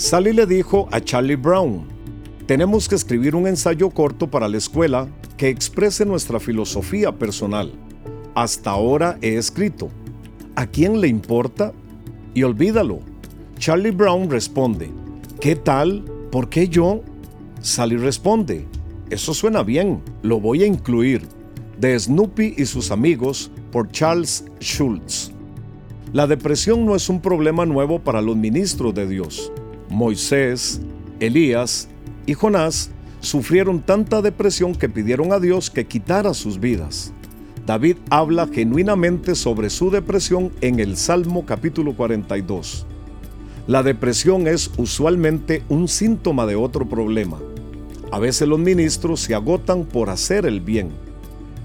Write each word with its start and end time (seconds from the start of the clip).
Sally 0.00 0.32
le 0.32 0.46
dijo 0.46 0.88
a 0.92 1.02
Charlie 1.02 1.36
Brown, 1.36 1.84
tenemos 2.46 2.88
que 2.88 2.94
escribir 2.94 3.34
un 3.34 3.46
ensayo 3.46 3.90
corto 3.90 4.30
para 4.30 4.48
la 4.48 4.56
escuela 4.56 5.06
que 5.36 5.50
exprese 5.50 6.06
nuestra 6.06 6.40
filosofía 6.40 7.12
personal. 7.12 7.70
Hasta 8.34 8.70
ahora 8.70 9.18
he 9.20 9.36
escrito. 9.36 9.90
¿A 10.56 10.66
quién 10.66 11.02
le 11.02 11.08
importa? 11.08 11.74
Y 12.32 12.44
olvídalo. 12.44 13.00
Charlie 13.58 13.90
Brown 13.90 14.30
responde, 14.30 14.90
¿qué 15.38 15.54
tal? 15.54 16.02
¿Por 16.32 16.48
qué 16.48 16.66
yo? 16.66 17.02
Sally 17.60 17.98
responde, 17.98 18.66
eso 19.10 19.34
suena 19.34 19.62
bien, 19.62 20.00
lo 20.22 20.40
voy 20.40 20.62
a 20.62 20.66
incluir. 20.66 21.28
De 21.78 22.00
Snoopy 22.00 22.54
y 22.56 22.64
sus 22.64 22.90
amigos 22.90 23.50
por 23.70 23.90
Charles 23.90 24.46
Schultz. 24.60 25.30
La 26.14 26.26
depresión 26.26 26.86
no 26.86 26.96
es 26.96 27.10
un 27.10 27.20
problema 27.20 27.66
nuevo 27.66 27.98
para 27.98 28.22
los 28.22 28.34
ministros 28.34 28.94
de 28.94 29.06
Dios. 29.06 29.52
Moisés, 29.90 30.80
Elías 31.18 31.88
y 32.24 32.34
Jonás 32.34 32.90
sufrieron 33.18 33.80
tanta 33.80 34.22
depresión 34.22 34.72
que 34.74 34.88
pidieron 34.88 35.32
a 35.32 35.40
Dios 35.40 35.68
que 35.68 35.86
quitara 35.86 36.32
sus 36.32 36.60
vidas. 36.60 37.12
David 37.66 37.96
habla 38.08 38.46
genuinamente 38.46 39.34
sobre 39.34 39.68
su 39.68 39.90
depresión 39.90 40.52
en 40.60 40.78
el 40.78 40.96
Salmo 40.96 41.44
capítulo 41.44 41.94
42. 41.96 42.86
La 43.66 43.82
depresión 43.82 44.46
es 44.46 44.70
usualmente 44.76 45.64
un 45.68 45.88
síntoma 45.88 46.46
de 46.46 46.54
otro 46.54 46.88
problema. 46.88 47.38
A 48.12 48.20
veces 48.20 48.46
los 48.46 48.60
ministros 48.60 49.20
se 49.20 49.34
agotan 49.34 49.84
por 49.84 50.08
hacer 50.08 50.46
el 50.46 50.60
bien. 50.60 50.90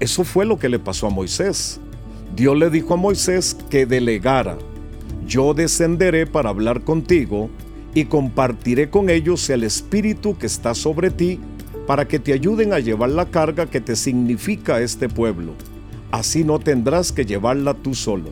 Eso 0.00 0.24
fue 0.24 0.44
lo 0.44 0.58
que 0.58 0.68
le 0.68 0.80
pasó 0.80 1.06
a 1.06 1.10
Moisés. 1.10 1.80
Dios 2.34 2.56
le 2.56 2.70
dijo 2.70 2.94
a 2.94 2.96
Moisés 2.96 3.56
que 3.70 3.86
delegara, 3.86 4.58
yo 5.26 5.54
descenderé 5.54 6.26
para 6.26 6.50
hablar 6.50 6.82
contigo 6.82 7.50
y 7.96 8.04
compartiré 8.04 8.90
con 8.90 9.08
ellos 9.08 9.48
el 9.48 9.64
espíritu 9.64 10.36
que 10.36 10.44
está 10.44 10.74
sobre 10.74 11.10
ti 11.10 11.40
para 11.86 12.06
que 12.06 12.18
te 12.18 12.34
ayuden 12.34 12.74
a 12.74 12.78
llevar 12.78 13.08
la 13.08 13.30
carga 13.30 13.70
que 13.70 13.80
te 13.80 13.96
significa 13.96 14.82
este 14.82 15.08
pueblo. 15.08 15.54
Así 16.10 16.44
no 16.44 16.58
tendrás 16.58 17.10
que 17.10 17.24
llevarla 17.24 17.72
tú 17.72 17.94
solo. 17.94 18.28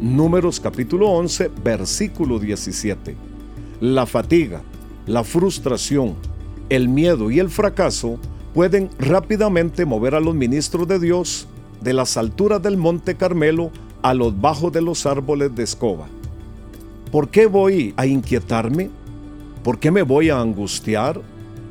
Números 0.00 0.60
capítulo 0.60 1.08
11, 1.08 1.50
versículo 1.64 2.38
17. 2.38 3.16
La 3.80 4.06
fatiga, 4.06 4.62
la 5.06 5.24
frustración, 5.24 6.14
el 6.68 6.88
miedo 6.88 7.32
y 7.32 7.40
el 7.40 7.50
fracaso 7.50 8.16
pueden 8.54 8.90
rápidamente 9.00 9.86
mover 9.86 10.14
a 10.14 10.20
los 10.20 10.36
ministros 10.36 10.86
de 10.86 11.00
Dios 11.00 11.48
de 11.80 11.94
las 11.94 12.16
alturas 12.16 12.62
del 12.62 12.76
monte 12.76 13.16
Carmelo 13.16 13.72
a 14.02 14.14
los 14.14 14.40
bajos 14.40 14.72
de 14.72 14.82
los 14.82 15.04
árboles 15.04 15.52
de 15.56 15.64
escoba. 15.64 16.06
¿Por 17.10 17.28
qué 17.28 17.46
voy 17.46 17.92
a 17.96 18.06
inquietarme? 18.06 18.99
¿Por 19.62 19.78
qué 19.78 19.90
me 19.90 20.02
voy 20.02 20.30
a 20.30 20.40
angustiar? 20.40 21.20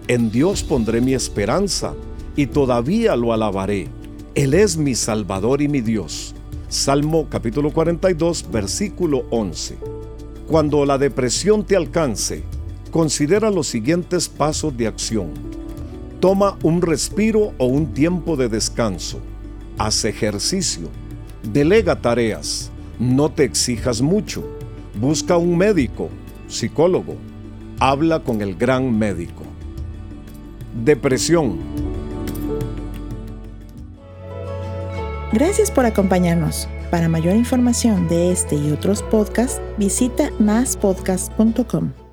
En 0.07 0.31
Dios 0.31 0.63
pondré 0.63 1.01
mi 1.01 1.13
esperanza 1.13 1.93
y 2.35 2.47
todavía 2.47 3.15
lo 3.15 3.33
alabaré. 3.33 3.87
Él 4.35 4.53
es 4.53 4.77
mi 4.77 4.95
Salvador 4.95 5.61
y 5.61 5.67
mi 5.67 5.81
Dios. 5.81 6.35
Salmo 6.67 7.27
capítulo 7.29 7.71
42, 7.71 8.51
versículo 8.51 9.25
11. 9.31 9.77
Cuando 10.47 10.85
la 10.85 10.97
depresión 10.97 11.63
te 11.63 11.75
alcance, 11.75 12.43
considera 12.91 13.49
los 13.49 13.67
siguientes 13.67 14.29
pasos 14.29 14.75
de 14.77 14.87
acción. 14.87 15.31
Toma 16.19 16.57
un 16.63 16.81
respiro 16.81 17.53
o 17.57 17.65
un 17.65 17.93
tiempo 17.93 18.35
de 18.35 18.49
descanso 18.49 19.19
haz 19.79 20.03
ejercicio, 20.03 20.89
delega 21.41 22.01
tareas, 22.01 22.69
no 22.99 23.31
te 23.31 23.45
exijas 23.45 24.01
mucho, 24.01 24.43
busca 24.99 25.37
un 25.37 25.57
médico, 25.57 26.09
psicólogo, 26.49 27.15
habla 27.79 28.19
con 28.19 28.41
el 28.41 28.55
gran 28.55 28.97
médico. 28.97 29.43
Depresión. 30.83 31.57
Gracias 35.31 35.71
por 35.71 35.85
acompañarnos. 35.85 36.67
Para 36.91 37.07
mayor 37.07 37.35
información 37.35 38.07
de 38.07 38.31
este 38.31 38.55
y 38.55 38.71
otros 38.71 39.03
podcasts, 39.03 39.61
visita 39.77 40.31
maspodcast.com. 40.39 42.08